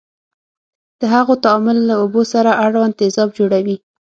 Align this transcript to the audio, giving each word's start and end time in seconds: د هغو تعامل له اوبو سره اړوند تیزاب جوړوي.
د 0.99 1.01
هغو 1.13 1.33
تعامل 1.43 1.77
له 1.89 1.95
اوبو 2.01 2.21
سره 2.33 2.51
اړوند 2.65 2.93
تیزاب 2.99 3.29
جوړوي. 3.37 3.75